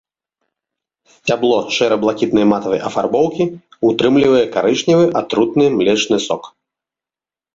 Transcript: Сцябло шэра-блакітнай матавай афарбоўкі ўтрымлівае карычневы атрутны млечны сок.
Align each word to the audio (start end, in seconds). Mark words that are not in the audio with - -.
Сцябло 1.15 1.57
шэра-блакітнай 1.75 2.45
матавай 2.53 2.81
афарбоўкі 2.89 3.43
ўтрымлівае 3.89 4.41
карычневы 4.55 5.05
атрутны 5.19 5.65
млечны 5.77 6.17
сок. 6.27 6.43